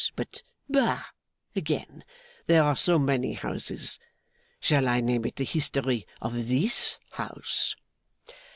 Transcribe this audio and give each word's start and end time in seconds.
But, 0.15 0.41
bah, 0.67 1.03
again. 1.55 2.03
There 2.47 2.63
are 2.63 2.75
so 2.75 2.97
many 2.97 3.33
houses. 3.33 3.99
Shall 4.59 4.87
I 4.87 4.99
name 4.99 5.25
it 5.25 5.35
the 5.35 5.43
history 5.43 6.07
of 6.19 6.47
this 6.47 6.97
house? 7.11 7.75